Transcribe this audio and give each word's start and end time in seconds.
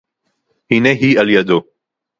הִנֵּה 0.71 0.89
הִיא 0.89 1.19
עַל־יָדוֹ 1.19 1.61